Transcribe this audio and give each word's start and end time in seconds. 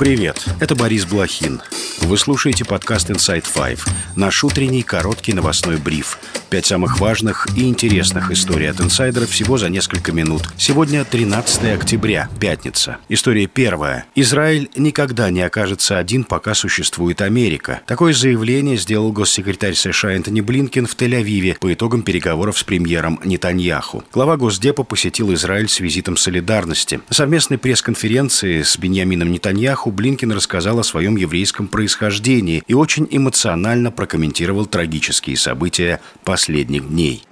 Привет, 0.00 0.42
это 0.60 0.74
Борис 0.74 1.04
Блохин. 1.04 1.60
Вы 2.00 2.16
слушаете 2.16 2.64
подкаст 2.64 3.10
Inside 3.10 3.44
Five, 3.44 3.86
наш 4.16 4.42
утренний 4.42 4.82
короткий 4.82 5.34
новостной 5.34 5.76
бриф. 5.76 6.18
Пять 6.50 6.66
самых 6.66 6.98
важных 6.98 7.46
и 7.56 7.68
интересных 7.68 8.32
историй 8.32 8.68
от 8.68 8.80
инсайдеров 8.80 9.30
всего 9.30 9.56
за 9.56 9.68
несколько 9.68 10.10
минут. 10.10 10.42
Сегодня 10.56 11.04
13 11.04 11.76
октября, 11.76 12.28
пятница. 12.40 12.96
История 13.08 13.46
первая. 13.46 14.06
Израиль 14.16 14.68
никогда 14.74 15.30
не 15.30 15.42
окажется 15.42 15.98
один, 15.98 16.24
пока 16.24 16.54
существует 16.54 17.22
Америка. 17.22 17.82
Такое 17.86 18.12
заявление 18.14 18.76
сделал 18.76 19.12
госсекретарь 19.12 19.74
США 19.74 20.14
Энтони 20.14 20.40
Блинкен 20.40 20.86
в 20.86 20.96
Тель-Авиве 20.96 21.56
по 21.60 21.72
итогам 21.72 22.02
переговоров 22.02 22.58
с 22.58 22.64
премьером 22.64 23.20
Нетаньяху. 23.24 24.02
Глава 24.12 24.36
Госдепа 24.36 24.82
посетил 24.82 25.32
Израиль 25.32 25.68
с 25.68 25.78
визитом 25.78 26.16
солидарности. 26.16 27.00
На 27.08 27.14
совместной 27.14 27.58
пресс-конференции 27.58 28.62
с 28.62 28.76
Беньямином 28.76 29.30
Нетаньяху 29.30 29.92
Блинкен 29.92 30.32
рассказал 30.32 30.80
о 30.80 30.84
своем 30.84 31.14
еврейском 31.14 31.68
происхождении 31.68 32.64
и 32.66 32.74
очень 32.74 33.06
эмоционально 33.08 33.92
прокомментировал 33.92 34.66
трагические 34.66 35.36
события 35.36 36.00
последних 36.40 36.88
дней. 36.88 37.22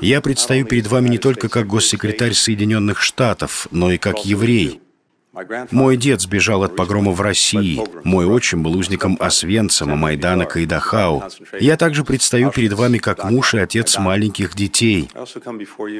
Я 0.00 0.20
предстаю 0.20 0.64
перед 0.66 0.86
вами 0.86 1.08
не 1.08 1.18
только 1.18 1.48
как 1.48 1.66
госсекретарь 1.66 2.32
Соединенных 2.32 3.00
Штатов, 3.02 3.66
но 3.72 3.90
и 3.90 3.98
как 3.98 4.24
еврей. 4.24 4.80
Мой 5.72 5.96
дед 5.96 6.20
сбежал 6.20 6.62
от 6.62 6.76
погрома 6.76 7.10
в 7.10 7.20
России. 7.20 7.80
Мой 8.04 8.24
отчим 8.24 8.62
был 8.62 8.76
узником 8.76 9.16
Освенцима, 9.18 9.96
Майдана, 9.96 10.44
Кайдахау. 10.44 11.24
Я 11.58 11.76
также 11.76 12.04
предстаю 12.04 12.52
перед 12.52 12.74
вами 12.74 12.98
как 12.98 13.24
муж 13.28 13.54
и 13.54 13.58
отец 13.58 13.98
маленьких 13.98 14.54
детей. 14.54 15.10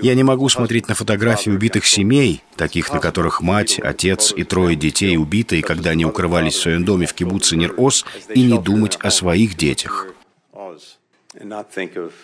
Я 0.01 0.15
не 0.15 0.23
могу 0.23 0.49
смотреть 0.49 0.87
на 0.87 0.95
фотографии 0.95 1.51
убитых 1.51 1.85
семей, 1.85 2.45
таких, 2.55 2.93
на 2.93 3.01
которых 3.01 3.41
мать, 3.41 3.81
отец 3.83 4.33
и 4.37 4.45
трое 4.45 4.77
детей 4.77 5.17
убиты, 5.17 5.63
когда 5.63 5.91
они 5.91 6.07
укрывались 6.07 6.55
в 6.55 6.63
своем 6.63 6.85
доме 6.85 7.07
в 7.07 7.13
кибуце 7.13 7.57
Нир-Ос, 7.57 8.05
и 8.33 8.43
не 8.43 8.61
думать 8.61 8.99
о 9.01 9.11
своих 9.11 9.57
детях. 9.57 10.07
and 11.37 11.49
not 11.49 11.73
think 11.73 11.97
of 11.97 12.15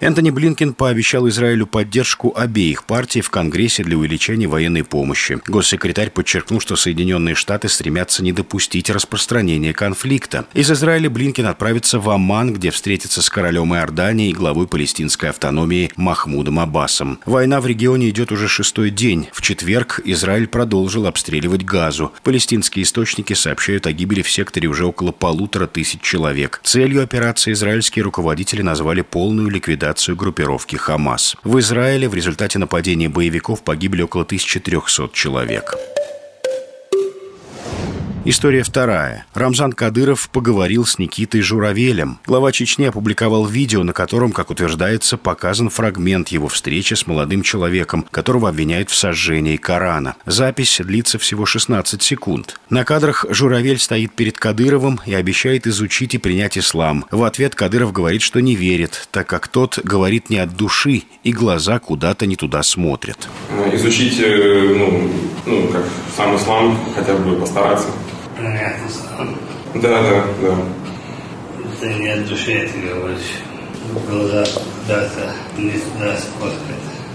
Энтони 0.00 0.30
Блинкен 0.30 0.74
пообещал 0.74 1.28
Израилю 1.28 1.66
поддержку 1.66 2.32
обеих 2.36 2.84
партий 2.84 3.20
в 3.20 3.30
Конгрессе 3.30 3.84
для 3.84 3.96
увеличения 3.96 4.48
военной 4.48 4.82
помощи. 4.82 5.38
Госсекретарь 5.46 6.10
подчеркнул, 6.10 6.60
что 6.60 6.74
Соединенные 6.74 7.36
Штаты 7.36 7.68
стремятся 7.68 8.24
не 8.24 8.32
допустить 8.32 8.90
распространения 8.90 9.72
конфликта. 9.72 10.46
Из 10.54 10.70
Израиля 10.72 11.08
Блинкен 11.08 11.46
отправится 11.46 12.00
в 12.00 12.10
Оман, 12.10 12.52
где 12.52 12.72
встретится 12.72 13.22
с 13.22 13.30
королем 13.30 13.74
Иордании 13.74 14.30
и 14.30 14.34
главой 14.34 14.66
палестинской 14.66 15.30
автономии 15.30 15.92
Махмудом 15.94 16.58
Аббасом. 16.58 17.20
Война 17.24 17.60
в 17.60 17.66
регионе 17.68 18.08
идет 18.08 18.32
уже 18.32 18.48
шестой 18.48 18.90
день. 18.90 19.28
В 19.32 19.40
четверг 19.40 20.00
Израиль 20.04 20.48
продолжил 20.48 21.06
обстреливать 21.06 21.64
Газу. 21.64 22.12
Палестинские 22.24 22.82
источники 22.82 23.34
сообщают 23.34 23.86
о 23.86 23.92
гибели 23.92 24.22
в 24.22 24.30
секторе 24.30 24.68
уже 24.68 24.84
около 24.84 25.12
полутора 25.12 25.68
тысяч 25.68 26.00
человек. 26.00 26.60
Целью 26.64 27.04
операции 27.04 27.52
израильские 27.52 28.02
руководители 28.02 28.62
назвали 28.62 29.02
полную 29.02 29.43
полную 29.44 29.50
ликвидацию 29.50 30.16
группировки 30.16 30.76
«Хамас». 30.76 31.36
В 31.44 31.58
Израиле 31.58 32.08
в 32.08 32.14
результате 32.14 32.58
нападения 32.58 33.08
боевиков 33.08 33.62
погибли 33.62 34.02
около 34.02 34.22
1300 34.22 35.10
человек. 35.12 35.76
История 38.26 38.62
вторая. 38.62 39.26
Рамзан 39.34 39.74
Кадыров 39.74 40.30
поговорил 40.30 40.86
с 40.86 40.98
Никитой 40.98 41.42
Журавелем. 41.42 42.20
Глава 42.24 42.52
Чечни 42.52 42.86
опубликовал 42.86 43.44
видео, 43.44 43.82
на 43.82 43.92
котором, 43.92 44.32
как 44.32 44.48
утверждается, 44.48 45.18
показан 45.18 45.68
фрагмент 45.68 46.28
его 46.28 46.48
встречи 46.48 46.94
с 46.94 47.06
молодым 47.06 47.42
человеком, 47.42 48.06
которого 48.10 48.48
обвиняют 48.48 48.88
в 48.88 48.94
сожжении 48.94 49.58
Корана. 49.58 50.16
Запись 50.24 50.80
длится 50.82 51.18
всего 51.18 51.44
16 51.44 52.02
секунд. 52.02 52.58
На 52.70 52.86
кадрах 52.86 53.26
Журавель 53.28 53.78
стоит 53.78 54.14
перед 54.14 54.38
Кадыровым 54.38 55.00
и 55.04 55.12
обещает 55.12 55.66
изучить 55.66 56.14
и 56.14 56.18
принять 56.18 56.56
ислам. 56.56 57.04
В 57.10 57.24
ответ 57.24 57.54
Кадыров 57.54 57.92
говорит, 57.92 58.22
что 58.22 58.40
не 58.40 58.56
верит, 58.56 59.06
так 59.10 59.26
как 59.26 59.48
тот 59.48 59.78
говорит 59.84 60.30
не 60.30 60.38
от 60.38 60.56
души, 60.56 61.02
и 61.24 61.32
глаза 61.32 61.78
куда-то 61.78 62.24
не 62.24 62.36
туда 62.36 62.62
смотрят. 62.62 63.28
Изучить, 63.74 64.18
э, 64.18 64.74
ну, 64.78 65.10
ну 65.44 65.68
как 65.68 65.84
сам 66.16 66.34
ислам, 66.36 66.78
хотя 66.94 67.14
бы 67.16 67.38
постараться 67.38 67.88
понятно 68.64 68.88
сам. 68.88 69.36
Да, 69.74 70.02
да, 70.02 70.24
да. 70.40 70.56
Это 71.72 71.94
не 71.98 72.08
от 72.08 72.26
души 72.26 72.68
ты 72.72 72.88
говоришь. 72.88 73.42
Глаза 74.08 74.44
куда-то 74.44 75.32
не 75.58 75.72
сюда 75.72 76.16
смотрят. 76.16 76.73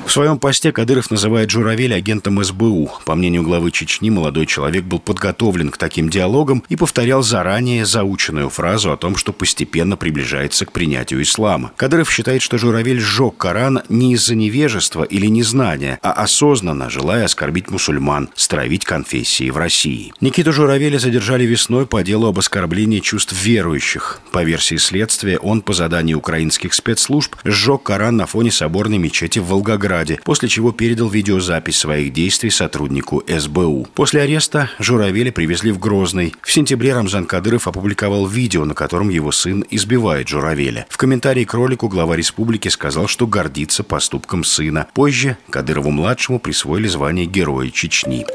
В 0.09 0.11
своем 0.11 0.39
посте 0.39 0.71
Кадыров 0.71 1.11
называет 1.11 1.51
Журавель 1.51 1.93
агентом 1.93 2.43
СБУ. 2.43 2.91
По 3.05 3.13
мнению 3.13 3.43
главы 3.43 3.69
Чечни, 3.69 4.09
молодой 4.09 4.47
человек 4.47 4.83
был 4.85 4.97
подготовлен 4.97 5.69
к 5.69 5.77
таким 5.77 6.09
диалогам 6.09 6.63
и 6.67 6.75
повторял 6.75 7.21
заранее 7.21 7.85
заученную 7.85 8.49
фразу 8.49 8.91
о 8.91 8.97
том, 8.97 9.15
что 9.15 9.33
постепенно 9.33 9.97
приближается 9.97 10.65
к 10.65 10.71
принятию 10.71 11.21
ислама. 11.21 11.73
Кадыров 11.77 12.09
считает, 12.11 12.41
что 12.41 12.57
Журавель 12.57 12.99
сжег 12.99 13.37
Коран 13.37 13.83
не 13.87 14.13
из-за 14.13 14.33
невежества 14.33 15.03
или 15.03 15.27
незнания, 15.27 15.99
а 16.01 16.13
осознанно, 16.13 16.89
желая 16.89 17.25
оскорбить 17.25 17.69
мусульман, 17.69 18.29
стравить 18.33 18.85
конфессии 18.85 19.51
в 19.51 19.57
России. 19.57 20.11
Никиту 20.21 20.51
Журавеля 20.51 20.97
задержали 20.97 21.43
весной 21.43 21.85
по 21.85 22.01
делу 22.01 22.25
об 22.25 22.39
оскорблении 22.39 22.99
чувств 22.99 23.33
верующих. 23.39 24.21
По 24.31 24.43
версии 24.43 24.77
следствия, 24.77 25.37
он 25.37 25.61
по 25.61 25.73
заданию 25.73 26.17
украинских 26.17 26.73
спецслужб 26.73 27.35
сжег 27.45 27.83
Коран 27.83 28.17
на 28.17 28.25
фоне 28.25 28.49
соборной 28.49 28.97
мечети 28.97 29.37
в 29.37 29.45
Волгограде 29.45 29.98
Ленинграде, 29.99 30.19
после 30.23 30.49
чего 30.49 30.71
передал 30.71 31.09
видеозапись 31.09 31.77
своих 31.77 32.13
действий 32.13 32.49
сотруднику 32.49 33.23
СБУ. 33.27 33.87
После 33.93 34.21
ареста 34.21 34.69
Журавеля 34.79 35.31
привезли 35.31 35.71
в 35.71 35.79
Грозный. 35.79 36.35
В 36.41 36.51
сентябре 36.51 36.93
Рамзан 36.93 37.25
Кадыров 37.25 37.67
опубликовал 37.67 38.25
видео, 38.27 38.65
на 38.65 38.73
котором 38.73 39.09
его 39.09 39.31
сын 39.31 39.63
избивает 39.69 40.27
Журавеля. 40.27 40.85
В 40.89 40.97
комментарии 40.97 41.43
к 41.43 41.53
ролику 41.53 41.87
глава 41.87 42.15
республики 42.15 42.67
сказал, 42.69 43.07
что 43.07 43.27
гордится 43.27 43.83
поступком 43.83 44.43
сына. 44.43 44.87
Позже 44.93 45.37
Кадырову-младшему 45.49 46.39
присвоили 46.39 46.87
звание 46.87 47.25
Героя 47.25 47.69
Чечни. 47.69 48.25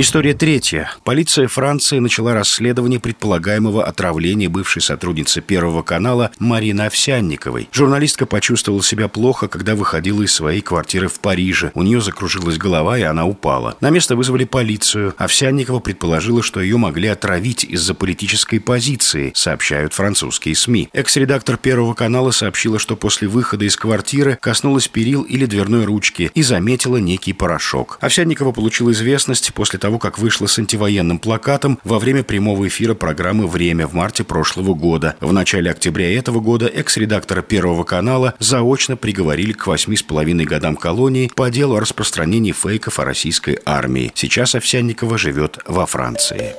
История 0.00 0.32
третья. 0.32 0.90
Полиция 1.04 1.46
Франции 1.46 1.98
начала 1.98 2.32
расследование 2.32 2.98
предполагаемого 2.98 3.84
отравления 3.84 4.48
бывшей 4.48 4.80
сотрудницы 4.80 5.42
Первого 5.42 5.82
канала 5.82 6.30
Марины 6.38 6.80
Овсянниковой. 6.86 7.68
Журналистка 7.70 8.24
почувствовала 8.24 8.82
себя 8.82 9.08
плохо, 9.08 9.46
когда 9.46 9.74
выходила 9.74 10.22
из 10.22 10.32
своей 10.32 10.62
квартиры 10.62 11.08
в 11.08 11.20
Париже. 11.20 11.70
У 11.74 11.82
нее 11.82 12.00
закружилась 12.00 12.56
голова, 12.56 12.96
и 12.96 13.02
она 13.02 13.26
упала. 13.26 13.76
На 13.82 13.90
место 13.90 14.16
вызвали 14.16 14.44
полицию. 14.44 15.12
Овсянникова 15.18 15.80
предположила, 15.80 16.42
что 16.42 16.62
ее 16.62 16.78
могли 16.78 17.08
отравить 17.08 17.64
из-за 17.64 17.92
политической 17.92 18.58
позиции, 18.58 19.32
сообщают 19.34 19.92
французские 19.92 20.54
СМИ. 20.54 20.88
Экс-редактор 20.94 21.58
Первого 21.58 21.92
канала 21.92 22.30
сообщила, 22.30 22.78
что 22.78 22.96
после 22.96 23.28
выхода 23.28 23.66
из 23.66 23.76
квартиры 23.76 24.38
коснулась 24.40 24.88
перил 24.88 25.24
или 25.24 25.44
дверной 25.44 25.84
ручки 25.84 26.30
и 26.34 26.42
заметила 26.42 26.96
некий 26.96 27.34
порошок. 27.34 27.98
Овсянникова 28.00 28.52
получила 28.52 28.92
известность 28.92 29.52
после 29.52 29.78
того, 29.78 29.89
того, 29.90 29.98
как 29.98 30.18
вышла 30.20 30.46
с 30.46 30.56
антивоенным 30.56 31.18
плакатом 31.18 31.80
во 31.82 31.98
время 31.98 32.22
прямого 32.22 32.68
эфира 32.68 32.94
программы 32.94 33.48
«Время» 33.48 33.88
в 33.88 33.92
марте 33.92 34.22
прошлого 34.22 34.72
года. 34.72 35.16
В 35.18 35.32
начале 35.32 35.68
октября 35.68 36.16
этого 36.16 36.38
года 36.38 36.66
экс-редактора 36.66 37.42
Первого 37.42 37.82
канала 37.82 38.34
заочно 38.38 38.96
приговорили 38.96 39.52
к 39.52 39.66
восьми 39.66 39.96
с 39.96 40.04
половиной 40.04 40.44
годам 40.44 40.76
колонии 40.76 41.28
по 41.34 41.50
делу 41.50 41.74
о 41.74 41.80
распространении 41.80 42.52
фейков 42.52 43.00
о 43.00 43.04
российской 43.04 43.58
армии. 43.66 44.12
Сейчас 44.14 44.54
Овсянникова 44.54 45.18
живет 45.18 45.58
во 45.66 45.86
Франции. 45.86 46.54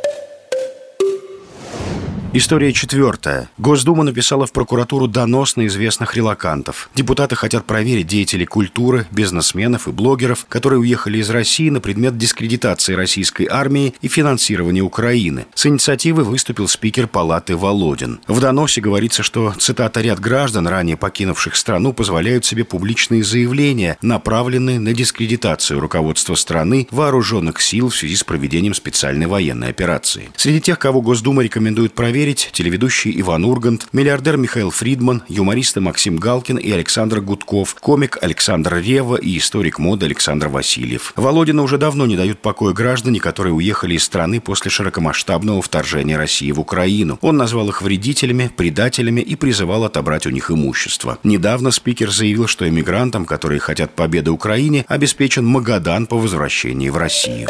История 2.33 2.71
четвертая. 2.71 3.49
Госдума 3.57 4.03
написала 4.03 4.47
в 4.47 4.53
прокуратуру 4.53 5.07
донос 5.07 5.57
на 5.57 5.67
известных 5.67 6.15
релакантов. 6.15 6.89
Депутаты 6.95 7.35
хотят 7.35 7.65
проверить 7.65 8.07
деятелей 8.07 8.45
культуры, 8.45 9.05
бизнесменов 9.11 9.89
и 9.89 9.91
блогеров, 9.91 10.45
которые 10.47 10.79
уехали 10.79 11.17
из 11.17 11.29
России 11.29 11.69
на 11.69 11.81
предмет 11.81 12.17
дискредитации 12.17 12.93
российской 12.93 13.47
армии 13.51 13.93
и 14.01 14.07
финансирования 14.07 14.79
Украины. 14.79 15.45
С 15.55 15.65
инициативой 15.65 16.23
выступил 16.23 16.69
спикер 16.69 17.07
палаты 17.07 17.57
Володин. 17.57 18.21
В 18.27 18.39
доносе 18.39 18.79
говорится, 18.79 19.23
что, 19.23 19.53
цитата, 19.59 19.99
«ряд 19.99 20.21
граждан, 20.21 20.67
ранее 20.67 20.95
покинувших 20.95 21.57
страну, 21.57 21.91
позволяют 21.91 22.45
себе 22.45 22.63
публичные 22.63 23.25
заявления, 23.25 23.97
направленные 24.01 24.79
на 24.79 24.93
дискредитацию 24.93 25.81
руководства 25.81 26.35
страны, 26.35 26.87
вооруженных 26.91 27.59
сил 27.59 27.89
в 27.89 27.95
связи 27.97 28.15
с 28.15 28.23
проведением 28.23 28.73
специальной 28.73 29.27
военной 29.27 29.67
операции». 29.67 30.29
Среди 30.37 30.61
тех, 30.61 30.79
кого 30.79 31.01
Госдума 31.01 31.43
рекомендует 31.43 31.93
проверить, 31.93 32.20
проверить 32.21 32.49
телеведущий 32.51 33.19
Иван 33.19 33.43
Ургант, 33.45 33.87
миллиардер 33.93 34.37
Михаил 34.37 34.69
Фридман, 34.69 35.23
юмористы 35.27 35.81
Максим 35.81 36.17
Галкин 36.17 36.57
и 36.57 36.69
Александр 36.69 37.19
Гудков, 37.19 37.73
комик 37.73 38.19
Александр 38.21 38.75
Рева 38.75 39.15
и 39.15 39.39
историк 39.39 39.79
моды 39.79 40.05
Александр 40.05 40.47
Васильев. 40.47 41.13
Володина 41.15 41.63
уже 41.63 41.79
давно 41.79 42.05
не 42.05 42.15
дают 42.15 42.39
покоя 42.39 42.75
граждане, 42.75 43.19
которые 43.19 43.53
уехали 43.53 43.95
из 43.95 44.03
страны 44.03 44.39
после 44.39 44.69
широкомасштабного 44.69 45.63
вторжения 45.63 46.15
России 46.15 46.51
в 46.51 46.59
Украину. 46.59 47.17
Он 47.21 47.37
назвал 47.37 47.69
их 47.69 47.81
вредителями, 47.81 48.51
предателями 48.55 49.21
и 49.21 49.35
призывал 49.35 49.83
отобрать 49.83 50.27
у 50.27 50.29
них 50.29 50.51
имущество. 50.51 51.17
Недавно 51.23 51.71
спикер 51.71 52.11
заявил, 52.11 52.45
что 52.45 52.69
иммигрантам, 52.69 53.25
которые 53.25 53.59
хотят 53.59 53.95
победы 53.95 54.29
Украине, 54.29 54.85
обеспечен 54.87 55.43
Магадан 55.43 56.05
по 56.05 56.19
возвращении 56.19 56.89
в 56.89 56.97
Россию. 56.97 57.47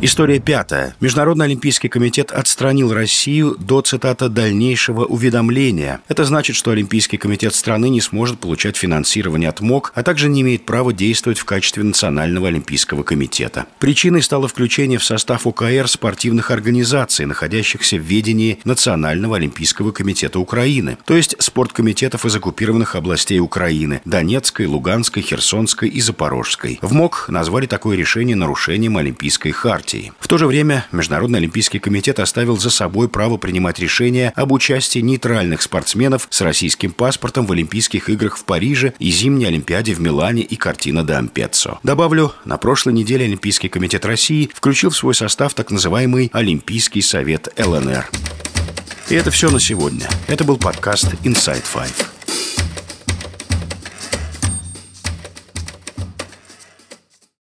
История 0.00 0.38
пятая. 0.38 0.94
Международный 1.00 1.46
олимпийский 1.46 1.88
комитет 1.88 2.30
отстранил 2.30 2.94
Россию 2.94 3.56
до, 3.58 3.80
цитата, 3.80 4.28
«дальнейшего 4.28 5.04
уведомления». 5.04 6.00
Это 6.06 6.24
значит, 6.24 6.54
что 6.54 6.70
Олимпийский 6.70 7.16
комитет 7.16 7.52
страны 7.52 7.88
не 7.88 8.00
сможет 8.00 8.38
получать 8.38 8.76
финансирование 8.76 9.48
от 9.48 9.60
МОК, 9.60 9.90
а 9.96 10.04
также 10.04 10.28
не 10.28 10.42
имеет 10.42 10.64
права 10.64 10.92
действовать 10.92 11.40
в 11.40 11.44
качестве 11.44 11.82
Национального 11.82 12.46
олимпийского 12.46 13.02
комитета. 13.02 13.66
Причиной 13.80 14.22
стало 14.22 14.46
включение 14.46 15.00
в 15.00 15.04
состав 15.04 15.48
УКР 15.48 15.88
спортивных 15.88 16.52
организаций, 16.52 17.26
находящихся 17.26 17.96
в 17.96 18.02
ведении 18.02 18.60
Национального 18.62 19.34
олимпийского 19.34 19.90
комитета 19.90 20.38
Украины, 20.38 20.96
то 21.06 21.16
есть 21.16 21.34
спорткомитетов 21.40 22.24
из 22.24 22.36
оккупированных 22.36 22.94
областей 22.94 23.40
Украины– 23.40 24.00
Донецкой, 24.04 24.66
Луганской, 24.66 25.24
Херсонской 25.24 25.88
и 25.88 26.00
Запорожской. 26.00 26.78
В 26.82 26.92
МОК 26.92 27.26
назвали 27.30 27.66
такое 27.66 27.96
решение 27.96 28.36
нарушением 28.36 28.96
Олимпийской 28.96 29.50
хартии 29.50 29.87
партии. 29.88 30.12
В 30.20 30.28
то 30.28 30.36
же 30.36 30.46
время 30.46 30.86
Международный 30.92 31.38
олимпийский 31.38 31.78
комитет 31.78 32.20
оставил 32.20 32.58
за 32.58 32.70
собой 32.70 33.08
право 33.08 33.38
принимать 33.38 33.78
решения 33.78 34.32
об 34.36 34.52
участии 34.52 34.98
нейтральных 34.98 35.62
спортсменов 35.62 36.28
с 36.30 36.40
российским 36.42 36.92
паспортом 36.92 37.46
в 37.46 37.52
Олимпийских 37.52 38.10
играх 38.10 38.36
в 38.36 38.44
Париже 38.44 38.92
и 38.98 39.10
зимней 39.10 39.48
Олимпиаде 39.48 39.94
в 39.94 40.00
Милане 40.00 40.42
и 40.42 40.56
картина 40.56 41.04
де 41.04 41.14
Ампеццо. 41.14 41.78
Добавлю, 41.82 42.32
на 42.44 42.58
прошлой 42.58 42.92
неделе 42.92 43.24
Олимпийский 43.24 43.68
комитет 43.68 44.04
России 44.04 44.50
включил 44.52 44.90
в 44.90 44.96
свой 44.96 45.14
состав 45.14 45.54
так 45.54 45.70
называемый 45.70 46.30
Олимпийский 46.34 47.00
совет 47.00 47.48
ЛНР. 47.58 48.10
И 49.08 49.14
это 49.14 49.30
все 49.30 49.50
на 49.50 49.58
сегодня. 49.58 50.06
Это 50.26 50.44
был 50.44 50.58
подкаст 50.58 51.14
Inside 51.24 51.64
Five. 51.64 52.17